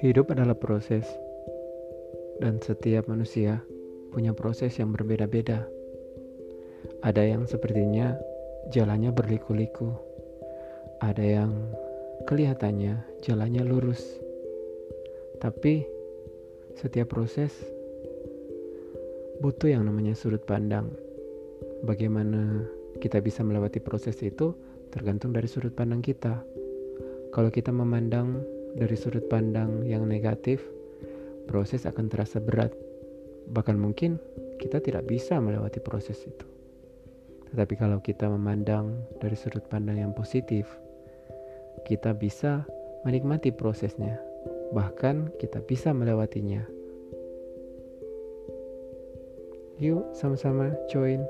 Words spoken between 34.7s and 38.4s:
tidak bisa melewati proses itu. Tetapi kalau kita